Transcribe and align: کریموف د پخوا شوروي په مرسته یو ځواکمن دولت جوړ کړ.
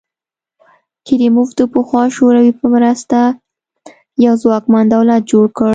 کریموف 1.07 1.49
د 1.59 1.61
پخوا 1.73 2.03
شوروي 2.15 2.51
په 2.59 2.65
مرسته 2.75 3.17
یو 4.25 4.33
ځواکمن 4.43 4.85
دولت 4.95 5.21
جوړ 5.31 5.45
کړ. 5.57 5.69